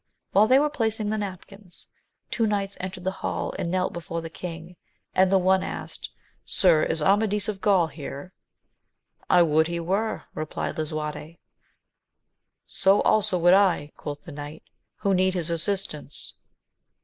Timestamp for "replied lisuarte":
10.33-11.37